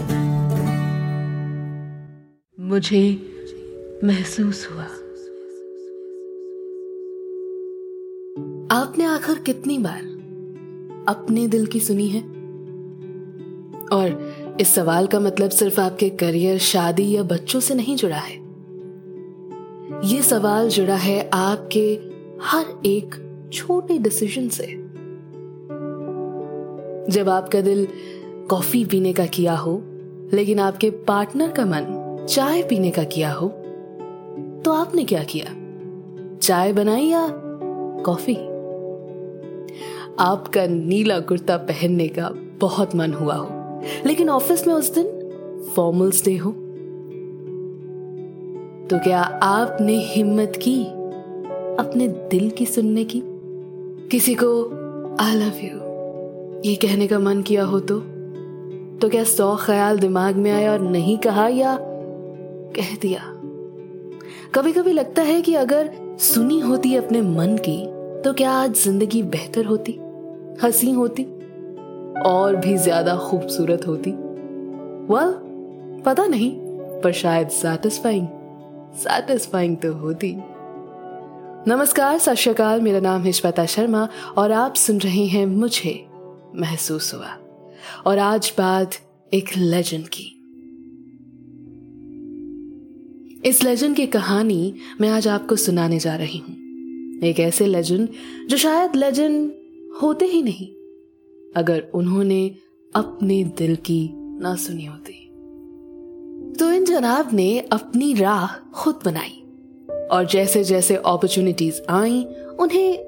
मुझे 2.61 3.33
महसूस 4.05 4.69
हुआ। 4.73 4.83
आपने 8.81 9.05
आखिर 9.05 9.39
कितनी 9.39 9.79
बार 9.79 10.03
अपने 11.09 11.49
दिल 11.49 11.67
की 11.67 11.81
सुनी 11.81 12.09
है? 12.09 12.21
और 13.93 14.35
इस 14.61 14.75
सवाल 14.75 15.07
का 15.07 15.21
मतलब 15.21 15.51
सिर्फ़ 15.51 15.81
आपके 15.81 16.09
करियर, 16.09 16.59
शादी 16.59 17.11
या 17.11 17.23
बच्चों 17.23 17.61
से 17.61 17.75
नहीं 17.75 17.97
जुड़ा 17.97 18.19
है। 18.19 18.37
ये 20.05 20.23
सवाल 20.23 20.69
जुड़ा 20.69 20.97
है 20.97 21.31
आपके 21.35 22.01
हर 22.43 22.67
एक 22.87 23.15
छोटे 23.53 23.99
डिसीज़न 23.99 24.49
से। 24.49 24.82
जब 27.11 27.29
आपका 27.29 27.61
दिल 27.61 27.87
कॉफ़ी 28.51 28.85
पीने 28.85 29.13
का 29.13 29.27
किया 29.27 29.55
हो, 29.57 29.83
लेकिन 30.33 30.59
आपके 30.59 30.91
पार्टनर 30.91 31.51
का 31.51 31.65
मन 31.65 32.27
चाय 32.29 32.63
पीने 32.63 32.91
का 32.91 33.05
किया 33.05 33.33
हो 33.33 33.49
तो 34.65 34.73
आपने 34.73 35.05
क्या 35.05 35.23
किया? 35.25 35.47
चाय 36.39 36.73
बनाई 36.73 37.05
या 37.05 37.29
कॉफ़ी? 38.07 38.35
आपका 40.19 40.67
नीला 40.67 41.19
कुर्ता 41.21 41.57
पहनने 41.57 42.09
का 42.09 42.31
बहुत 42.61 42.95
मन 42.97 43.13
हुआ 43.13 43.35
हो, 43.35 43.49
लेकिन 44.07 44.31
ऑफ़िस 44.31 44.67
में 44.67 44.75
उस 44.75 44.95
दिन 44.99 45.71
फॉर्मल्स 45.77 46.25
डे 46.25 46.37
हो। 46.37 46.51
तो 48.91 48.99
क्या 48.99 49.21
आपने 49.43 49.97
हिम्मत 49.97 50.53
की 50.57 50.85
अपने 51.79 52.09
दिल 52.09 52.51
की 52.51 52.67
सुनने 52.67 53.05
की? 53.05 53.23
किसी 54.11 54.35
को 54.35 54.65
आई 55.21 55.35
लव 55.35 55.59
यू 55.63 55.82
ये 56.65 56.75
कहने 56.75 57.07
का 57.07 57.19
मन 57.19 57.43
किया 57.43 57.65
हो 57.65 57.81
तो? 57.81 57.99
तो 58.99 59.09
क्या 59.09 59.25
सौ 59.25 59.57
ख्याल 59.57 59.99
दिमाग 59.99 60.37
में 60.37 60.51
आया 60.51 60.73
और 60.73 60.81
नहीं 60.81 61.19
कहा 61.19 61.49
या 61.49 61.79
कह 62.77 62.97
दिया? 63.03 63.21
कभी 64.55 64.73
कभी 64.73 64.93
लगता 64.93 65.23
है 65.23 65.43
कि 65.43 65.55
अगर 65.55 65.91
सुनी 66.19 66.61
होती 66.61 66.95
अपने 66.97 67.23
मन 67.23 67.57
की 67.69 67.87
तो 68.23 68.33
क्या 68.33 68.53
आज 68.53 68.75
ज़िंदगी 68.75 69.23
बेहतर 69.23 69.65
होती? 69.65 69.93
हँसी 70.63 70.91
होती? 70.91 71.23
और 72.27 72.57
भी 72.57 72.77
ज़्यादा 72.77 73.17
खूबसूरत 73.17 73.87
होती? 73.87 74.11
Well, 75.07 75.35
पता 76.05 76.27
नहीं 76.27 76.53
पर 77.01 77.13
शायद 77.13 77.49
सेटिस्फाइंग 77.49 78.29
सेटिस्फाइंग 78.95 79.77
तो 79.77 79.93
होती। 79.93 80.35
नमस्कार 81.69 82.19
सत 82.19 82.81
मेरा 82.83 83.01
नाम 83.01 83.23
है 83.23 83.33
श्वेता 83.33 83.67
शर्मा 83.67 84.09
और 84.37 84.53
आप 84.53 84.75
सुन 84.75 84.99
रहे 84.99 85.27
हैं 85.27 85.47
मुझे 85.47 86.12
महसूस 86.57 87.15
हुआ। 87.15 87.39
और 88.07 88.19
आज 88.19 88.55
बात 88.59 88.91
एक 89.35 89.45
लेजेंड 89.57 90.09
की। 90.09 90.39
इस 93.49 93.63
लेजेंड 93.63 93.97
की 93.97 94.07
कहानी 94.07 94.75
मैं 95.01 95.09
आज 95.09 95.29
आपको 95.29 95.57
सुनाने 95.57 95.99
जा 95.99 96.17
रही 96.17 96.39
हूँ। 96.39 96.57
एक 97.23 97.41
ऐसे 97.41 97.67
लेजेंड 97.67 98.09
जो 98.49 98.57
शायद 98.57 98.97
लेजेंड 98.97 99.53
होते 100.03 100.25
ही 100.25 100.43
नहीं, 100.43 100.67
अगर 101.57 101.89
उन्होंने 101.95 102.57
अपने 102.95 103.45
दिल 103.45 103.77
की 103.77 104.11
ना 104.15 104.57
सुनी 104.57 104.85
होती। 104.85 105.29
तो 106.59 106.73
इन 106.73 106.85
जनाब 106.85 107.31
ने 107.33 107.61
अपनी 107.61 108.15
राह 108.15 108.57
खुद 108.57 108.99
बनाई 109.05 109.43
और 110.11 110.27
जैसे 110.33 110.65
जैसे 110.65 110.97
अपॉर्चुनिटीज़ 110.97 111.81
आई, 111.89 112.25
उन्हें 112.61 112.99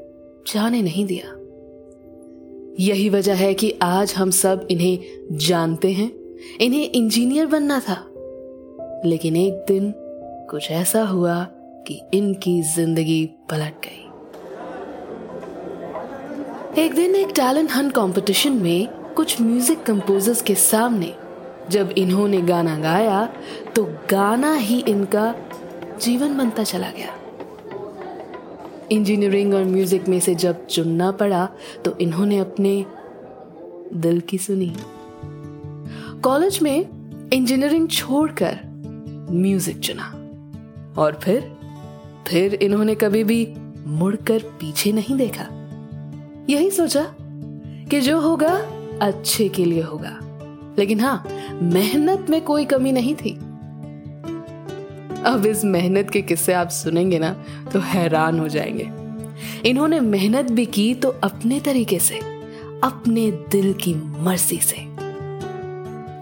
जाने 0.54 0.82
नहीं 0.82 1.06
दिया। 1.06 1.43
यही 2.80 3.08
वजह 3.08 3.34
है 3.34 3.54
कि 3.54 3.78
आज 3.82 4.14
हम 4.14 4.30
सब 4.30 4.66
इन्हें 4.70 4.98
जानते 5.32 5.92
हैं। 5.92 6.12
इन्हें 6.60 6.90
इंजीनियर 6.90 7.46
बनना 7.46 7.80
था। 7.80 8.10
लेकिन 9.04 9.36
एक 9.36 9.54
दिन 9.54 9.94
कुछ 10.50 10.70
ऐसा 10.70 11.02
हुआ 11.02 11.44
कि 11.86 12.00
इनकी 12.14 12.62
ज़िंदगी 12.62 13.26
पलट 13.50 13.74
गई। 13.84 14.00
एक 16.82 16.94
दिन 16.94 17.14
एक 17.14 17.28
टैलेंट 17.28 17.70
हंट 17.70 17.92
कंपटीशन 17.92 18.52
में 18.52 18.88
कुछ 18.88 19.40
म्यूज़िक 19.40 19.82
कंपोजर्स 19.82 20.42
के 20.42 20.54
सामने 20.54 21.14
जब 21.70 21.90
इन्होंने 21.98 22.40
गाना 22.40 22.78
गाया 22.78 23.28
तो 23.76 23.84
गाना 24.10 24.54
ही 24.54 24.80
इनका 24.80 25.34
जीवन 26.02 26.36
बनता 26.38 26.62
चला 26.62 26.90
गया। 26.90 27.23
इंजीनियरिंग 28.94 29.54
और 29.54 29.64
म्यूज़िक 29.64 30.08
में 30.08 30.18
से 30.20 30.34
जब 30.34 30.66
चुनना 30.66 31.10
पड़ा 31.12 31.48
तो 31.84 31.96
इन्होंने 31.98 32.38
अपने 32.38 32.84
दिल 33.94 34.20
की 34.20 34.38
सुनी। 34.38 34.72
कॉलेज 36.20 36.58
में 36.62 36.86
इंजीनियरिंग 37.32 37.88
छोड़कर 37.88 38.58
म्यूज़िक 39.30 39.78
चुना। 39.78 40.10
और 40.98 41.18
फिर 41.22 41.52
फिर 42.28 42.54
इन्होंने 42.54 42.94
कभी 42.94 43.24
भी 43.24 43.46
मुड़कर 43.86 44.42
पीछे 44.60 44.92
नहीं 44.92 45.16
देखा। 45.16 45.46
यही 46.50 46.70
सोचा 46.70 47.06
कि 47.90 48.00
जो 48.00 48.20
होगा, 48.20 48.52
अच्छे 49.02 49.48
के 49.48 49.64
लिए 49.64 49.82
होगा। 49.82 50.18
लेकिन 50.78 51.00
हाँ 51.00 51.24
मेहनत 51.62 52.26
में 52.30 52.40
कोई 52.40 52.64
कमी 52.64 52.92
नहीं 52.92 53.14
थी। 53.14 53.38
अब 55.26 55.46
इस 55.46 55.64
मेहनत 55.64 56.10
के 56.10 56.22
किस्से 56.22 56.52
आप 56.52 56.68
सुनेंगे 56.68 57.18
ना 57.18 57.44
तो 57.72 57.80
हैरान 57.80 58.38
हो 58.38 58.48
जाएँगे। 58.48 58.90
इन्होंने 59.68 60.00
मेहनत 60.00 60.52
भी 60.52 60.66
की 60.66 60.94
तो 60.94 61.08
अपने 61.08 61.60
तरीके 61.60 61.98
से, 61.98 62.14
अपने 62.84 63.30
दिल 63.30 63.72
की 63.72 63.94
मर्ज़ी 63.94 64.58
से। 64.58 64.76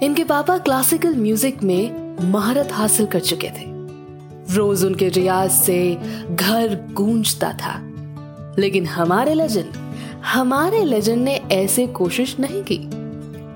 इनके 0.06 0.24
पापा 0.24 0.58
क्लासिकल 0.58 1.16
म्यूज़िक 1.16 1.62
में 1.62 2.16
महारत 2.32 2.68
हासिल 2.72 3.06
कर 3.06 3.20
चुके 3.20 3.48
थे। 3.48 3.70
रोज 4.54 4.84
उनके 4.84 5.08
रियाज 5.08 5.50
से 5.50 5.98
घर 6.30 6.88
गूंजता 6.92 7.52
था। 7.52 7.88
लेकिन 8.58 8.86
हमारे 8.86 9.34
लेजेंड 9.34 9.72
हमारे 10.24 10.84
लेजेंड 10.84 11.24
ने 11.24 11.34
ऐसे 11.52 11.86
कोशिश 11.86 12.36
नहीं 12.40 12.62
की। 12.72 12.90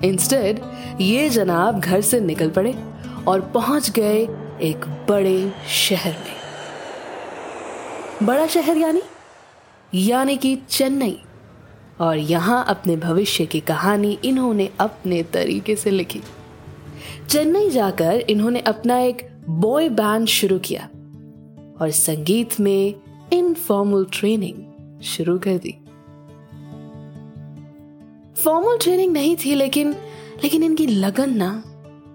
इंस्टेड 0.09 0.61
ये 1.01 1.29
जनाब 1.29 1.81
घर 1.81 2.01
से 2.01 2.21
निकल 2.21 2.51
पड़े 2.51 2.75
और 3.29 3.41
पहुँच 3.41 3.91
गए 3.91 4.29
एक 4.63 5.07
बड़े 5.09 5.53
शहर 5.69 6.13
में। 6.13 6.37
बड़ा 8.27 8.47
शहर 8.47 8.77
यानी? 8.77 9.03
यानी 9.95 10.37
कि 10.37 10.59
चेन्नई। 10.71 11.23
और 12.01 12.19
यहाँ 12.19 12.65
अपने 12.69 12.97
भविष्य 12.97 13.47
की 13.47 13.61
कहानी 13.61 14.19
इन्होंने 14.25 14.71
अपने 14.81 15.23
तरीके 15.23 15.77
से 15.77 15.91
लिखी। 15.91 16.21
चेन्नई 17.31 17.71
जाकर 17.71 18.21
इन्होंने 18.21 18.61
अपना 18.61 18.99
एक 18.99 19.29
बॉय 19.49 19.89
बैंड 19.89 20.27
शुरू 20.27 20.59
किया 20.59 20.89
और 21.81 21.91
संगीत 21.91 22.61
में 22.61 22.95
इनफॉर्मल 23.33 24.07
ट्रेनिंग 24.13 24.57
शुरू 25.03 25.39
कर 25.39 25.59
दी। 25.59 25.79
फॉर्मल 28.43 28.79
ट्रेनिंग 28.83 29.13
नहीं 29.13 29.37
थी 29.37 29.55
लेकिन 29.55 29.93
लेकिन 30.45 30.63
इनकी 30.63 30.87
लगन 30.87 31.37
ना, 31.37 31.63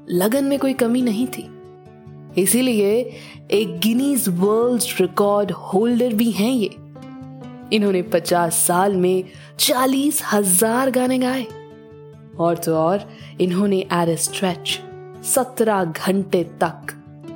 लगन 0.09 0.43
में 0.43 0.59
कोई 0.59 0.73
कमी 0.73 1.01
नहीं 1.01 1.27
थी। 1.27 1.60
इसीलिए 2.37 3.19
एक 3.51 3.79
गिनीज 3.79 4.25
वर्ल्ड 4.29 4.83
रिकॉर्ड 5.01 5.51
होल्डर 5.51 6.13
भी 6.13 6.31
हैं 6.31 6.51
ये। 6.51 6.69
इन्होंने 7.73 8.01
पचास 8.01 8.55
साल 8.55 8.95
में 8.95 9.23
चालीस 9.59 10.21
हज़ार 10.33 10.91
गाने 10.91 11.19
गाए। 11.19 11.47
और 12.39 12.57
तो 12.57 12.75
और, 12.75 13.09
इन्होंने 13.41 13.77
एट 13.77 14.19
स्ट्रेच 14.19 14.79
सत्रह 15.25 15.83
घंटे 15.83 16.43
तक 16.43 16.87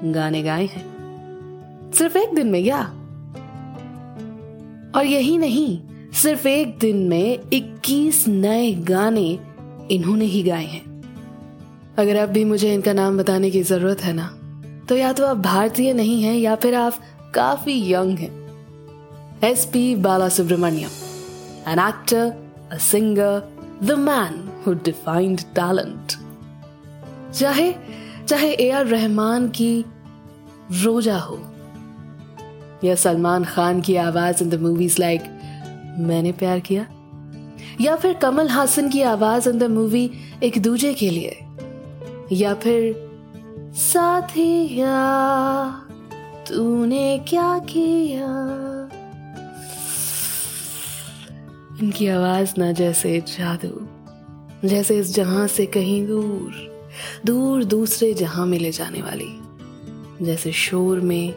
गाने 0.03 0.43
गाए 0.43 0.65
हैं। 0.65 0.95
सिर्फ़ 1.91 2.17
एक 2.17 2.35
दिन 2.35 2.47
में 2.47 2.63
क्या? 2.63 2.81
और 4.95 5.05
यही 5.05 5.37
नहीं, 5.37 5.79
सिर्फ़ 6.13 6.47
एक 6.47 6.77
दिन 6.77 6.97
में 6.97 7.39
21 7.53 8.27
नए 8.27 8.71
गाने 8.71 9.39
इन्होंने 9.91 10.25
ही 10.25 10.43
गाए 10.43 10.65
हैं। 10.65 11.01
अगर 11.97 12.15
अब 12.15 12.29
भी 12.29 12.45
मुझे 12.45 12.73
इनका 12.73 12.93
नाम 12.93 13.17
बताने 13.17 13.51
की 13.51 13.61
ज़रूरत 13.63 14.01
है 14.01 14.13
ना? 14.13 14.44
तो 14.89 14.95
या 14.95 15.11
तो 15.13 15.25
आप 15.25 15.37
भारतीय 15.37 15.93
नहीं 15.93 16.21
हैं 16.23 16.35
या 16.35 16.55
फिर 16.55 16.75
आप 16.75 16.99
काफ़ी 17.35 17.73
यंग 17.91 18.17
हैं। 18.17 18.33
S 19.43 19.65
P 19.65 19.95
Bala 19.95 20.27
Subrahmanyam 20.29 20.89
an 21.67 21.79
actor 21.79 22.33
a 22.71 22.77
singer 22.81 23.41
the 23.83 23.91
man 23.99 24.33
who 24.65 24.73
defined 24.85 25.41
talent 25.55 26.13
चाहे 27.33 27.73
चाहे 28.27 28.51
ए 28.51 28.69
आर 28.71 28.85
रहमान 28.87 29.47
की 29.49 29.73
रोजा 30.73 31.17
हो, 31.17 31.39
या 32.83 32.95
सलमान 32.95 33.43
खान 33.45 33.81
की 33.81 33.95
आवाज़ 33.95 34.43
इन 34.43 34.49
द 34.49 34.59
मूवीज़ 34.61 34.99
लाइक 34.99 35.23
मैंने 36.01 36.31
प्यार 36.33 36.59
किया, 36.59 36.85
या 37.81 37.95
फिर 37.95 38.13
कमल 38.13 38.49
हासन 38.49 38.89
की 38.89 39.01
आवाज़ 39.07 39.49
इन 39.49 39.57
द 39.59 39.63
मूवी 39.71 40.09
एक 40.43 40.61
दूजे 40.61 40.93
के 40.93 41.09
लिए, 41.09 41.37
या 42.31 42.53
फिर 42.53 43.04
साथिया, 43.75 44.97
तूने 46.49 47.19
क्या 47.19 47.59
किया? 47.59 48.27
इनकी 51.81 52.07
आवाज़ 52.07 52.53
ना 52.57 52.71
जैसे 52.71 53.21
जादू, 53.21 53.87
जैसे 54.67 54.99
इस 54.99 55.15
जहाँ 55.15 55.47
से 55.47 55.65
कहीं 55.65 56.07
दूर 56.07 56.53
दूर 57.25 57.63
दूसरे 57.63 58.13
जहाँ 58.13 58.45
में 58.45 58.59
ले 58.59 58.71
जाने 58.71 59.01
वाली, 59.01 59.39
जैसे 60.25 60.51
शोर 60.51 60.99
में 60.99 61.31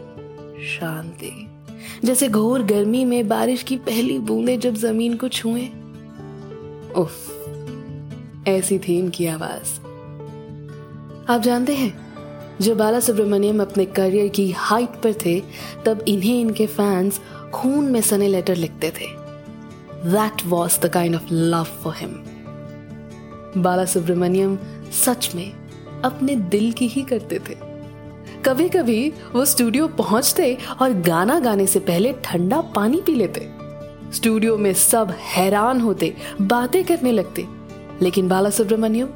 शांति, 0.69 1.51
जैसे 2.05 2.29
घोर 2.29 2.63
गर्मी 2.63 3.05
में 3.05 3.29
बारिश 3.29 3.63
की 3.63 3.77
पहली 3.77 4.19
बूंदे 4.19 4.57
जब 4.57 4.75
ज़मीन 4.75 5.17
को 5.17 5.29
छुए। 5.29 5.69
उफ, 6.97 7.15
ऐसी 8.49 8.79
थी 8.79 8.99
इनकी 8.99 9.27
आवाज़। 9.27 9.81
आप 11.31 11.41
जानते 11.41 11.75
हैं 11.75 12.08
जब 12.61 12.77
बाला 12.77 13.01
सुब्रमण्यम 13.01 13.63
अपने 13.63 13.85
करियर 13.85 14.29
की 14.29 14.51
हाइट 14.51 14.89
पर 14.89 15.13
थे, 15.13 15.43
तब 15.87 16.05
इन्हें 16.09 16.41
इनके 16.41 16.67
फैंस 16.67 17.21
खून 17.55 17.85
में 17.85 18.01
सने 18.01 18.29
लेटर 18.29 18.57
लिखते 18.57 18.91
थे। 18.91 19.07
That 20.11 20.47
was 20.47 20.81
the 20.81 20.89
kind 20.89 21.15
of 21.15 21.23
love 21.33 21.65
for 21.65 21.95
him 21.97 22.25
Bala 23.63 23.85
Subrahmanyam 23.85 24.59
सच 24.93 25.31
में 25.35 25.53
अपने 26.05 26.37
दिल 26.37 26.73
की 26.73 26.87
ही 26.87 27.03
करते 27.03 27.39
थे। 27.39 27.57
कभी 28.45 28.69
कभी 28.69 29.13
वो 29.33 29.45
स्टूडियो 29.45 29.89
पहुँचते 29.89 30.59
और 30.83 30.93
गाना 30.93 31.41
गाने 31.41 31.67
से 31.67 31.79
पहले 31.79 32.15
ठंडा 32.25 32.61
पानी 32.61 33.01
पी 33.07 33.15
लेते। 33.15 33.49
स्टूडियो 34.13 34.57
में 34.59 34.75
सब 34.75 35.11
हैरान 35.11 35.81
होते, 35.81 36.15
बातें 36.41 36.85
करने 36.85 37.13
लगते। 37.13 37.47
लेकिन 38.03 38.29
बाला 38.29 38.51
सुब्रमण्यम, 38.51 39.09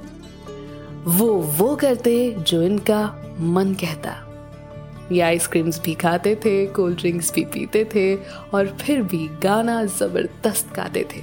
वो 1.05 1.27
वो 1.27 1.77
करते 1.77 2.37
जो 2.39 2.63
इनका 2.63 3.19
मन 3.41 3.75
कहता। 3.75 4.29
ये 5.13 5.21
आइसक्रीम्स 5.21 5.81
भी 5.81 5.95
खाते 5.95 6.35
थे 6.35 6.67
कोल्ड 6.67 6.99
ड्रिंक्स 6.99 7.33
भी 7.35 7.45
पीते 7.45 7.85
थे 7.85 8.15
और 8.55 8.67
फिर 8.81 9.03
भी 9.03 9.29
गाना 9.43 9.85
ज़बरदस्त 9.85 10.75
गाते 10.77 11.07
थे। 11.15 11.21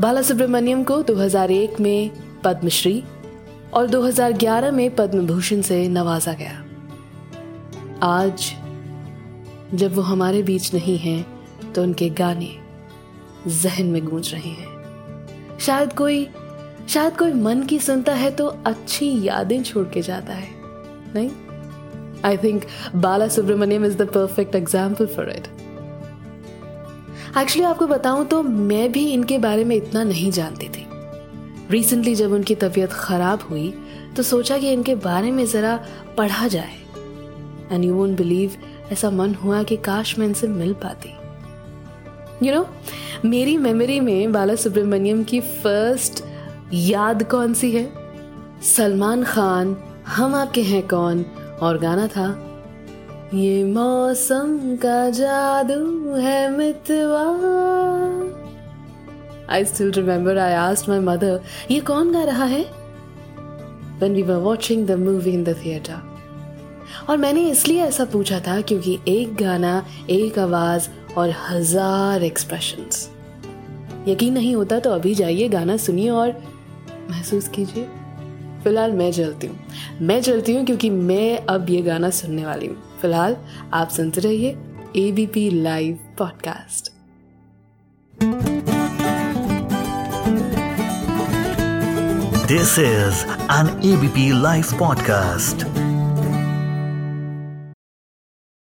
बाला 0.00 0.22
सुब्रमण्यम 0.22 0.84
को 0.84 1.02
2001 1.02 1.80
में 1.80 2.10
पद्मश्री 2.44 3.02
और 3.74 3.86
2011 3.86 4.70
में 4.70 4.94
पद्म 4.96 5.26
भूषण 5.26 5.60
से 5.60 5.88
नवाजा 5.88 6.32
गया। 6.32 6.64
आज, 8.02 8.52
जब 9.74 9.94
वो 9.94 10.02
हमारे 10.02 10.42
बीच 10.42 10.74
नहीं 10.74 10.98
हैं 10.98 11.72
तो 11.72 11.82
उनके 11.82 12.08
गाने 12.10 12.56
जहन 13.46 13.86
में 13.86 14.04
गूंज 14.04 14.32
रहे 14.32 14.50
हैं। 14.50 15.58
शायद 15.58 15.92
कोई 15.92 16.28
शायद 16.88 17.16
कोई 17.16 17.32
मन 17.32 17.62
की 17.62 17.78
सुनता 17.78 18.12
है 18.14 18.30
तो 18.30 18.46
अच्छी 18.66 19.10
यादें 19.22 19.62
छोड़ 19.62 19.86
के 19.88 20.02
जाता 20.02 20.32
है। 20.32 20.59
नहीं? 21.14 21.30
I 22.24 22.36
think 22.36 22.64
Bala 22.96 23.28
Subrahmanyam 23.28 23.84
is 23.84 23.96
the 23.96 24.08
perfect 24.08 24.54
example 24.54 25.06
for 25.06 25.30
it 25.30 25.46
actually 27.38 27.64
आपको 27.64 27.86
बताऊँ 27.86 28.24
तो 28.26 28.42
मैं 28.42 28.90
भी 28.92 29.06
इनके 29.12 29.38
बारे 29.38 29.64
में 29.64 29.76
इतना 29.76 30.02
नहीं 30.04 30.30
जानती 30.32 30.68
थी। 30.68 30.86
रिसेंटली 31.70 32.14
जब 32.14 32.32
उनकी 32.32 32.54
तबीयत 32.54 32.92
खराब 32.92 33.46
हुई 33.50 33.72
तो 34.16 34.22
सोचा 34.22 34.58
कि 34.58 34.72
इनके 34.72 34.94
बारे 34.94 35.30
में 35.30 35.44
जरा 35.46 35.78
पढ़ा 36.18 36.48
जाए। 36.48 36.76
एंड 37.72 37.84
यू 37.84 37.94
वोंट 37.94 38.16
बिलीव 38.16 38.56
ऐसा 38.92 39.10
मन 39.10 39.34
हुआ 39.34 39.62
कि 39.62 39.76
काश 39.76 40.18
मैं 40.18 40.26
इनसे 40.26 40.48
मिल 40.48 40.72
पाती। 40.82 41.08
यू 41.08 42.46
you 42.46 42.54
नो 42.54 42.62
know, 42.62 43.24
मेरी 43.24 43.56
मेमोरी 43.56 44.00
में 44.00 44.32
बाला 44.32 44.54
सुब्रमण्यम 44.56 45.22
की 45.24 45.40
फ़र्स्ट 45.40 46.24
याद 46.72 47.22
कौन 47.30 47.54
सी 47.54 47.70
है? 47.72 47.92
सलमान 48.66 49.24
खान 49.24 49.74
हम 50.10 50.34
आपके 50.34 50.62
हैं 50.62 50.82
कौन? 50.88 51.24
और 51.62 51.78
गाना 51.78 52.06
था, 52.06 52.26
ये 53.34 53.64
मौसम 53.64 54.76
का 54.76 55.10
जादू 55.10 56.14
है 56.16 56.50
मितवा। 56.50 57.24
I 59.50 59.64
still 59.64 59.90
remember 59.92 60.38
I 60.38 60.52
asked 60.54 60.88
my 60.88 60.98
mother 61.00 61.40
ये 61.70 61.80
कौन 61.82 62.12
गा 62.12 62.22
रहा 62.24 62.44
है? 62.44 62.62
When 64.00 64.14
we 64.14 64.22
were 64.22 64.40
watching 64.40 64.86
the 64.86 64.98
movie 64.98 65.30
in 65.30 65.44
the 65.44 65.56
theatre 65.64 67.06
और 67.08 67.16
मैंने 67.16 67.48
इसलिए 67.50 67.82
ऐसा 67.82 68.04
पूछा 68.04 68.40
था 68.40 68.60
क्योंकि 68.60 68.98
एक 69.08 69.34
गाना, 69.36 69.84
एक 70.10 70.38
आवाज़ 70.38 70.88
और 71.16 71.34
हज़ार 71.48 72.22
एक्सप्रेशंस 72.22 73.08
यकीन 74.08 74.34
नहीं 74.34 74.54
होता 74.56 74.78
तो 74.80 74.90
अभी 74.90 75.14
जाइए 75.14 75.48
गाना 75.48 75.76
सुनिए 75.76 76.10
और 76.10 76.34
महसूस 77.10 77.48
कीजिए। 77.48 77.88
फ़िलहाल 78.64 78.92
मैं 78.92 79.12
जलती 79.12 79.46
हूँ। 79.46 79.58
मैं 80.02 80.20
जलती 80.22 80.54
हूँ 80.54 80.64
क्योंकि 80.66 80.90
मैं 80.90 81.38
अब 81.46 81.70
ये 81.70 81.82
गाना 81.82 82.10
सुनने 82.10 82.46
वाली 82.46 82.66
हूँ। 82.66 82.76
फ़िलहाल 83.02 83.36
आप 83.74 83.88
सुनते 83.88 84.20
रहिए 84.20 84.56
ABP 84.96 85.50
live 85.50 85.98
podcast 86.18 86.92
this 92.48 92.78
is 92.78 93.24
an 93.52 93.80
ABP 93.84 94.42
live 94.42 94.64
podcast 94.78 95.89